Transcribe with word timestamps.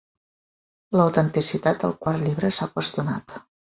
L'autenticitat 0.97 1.87
del 1.87 1.97
quart 2.03 2.27
llibre 2.27 2.55
s'ha 2.61 2.73
qüestionat. 2.77 3.43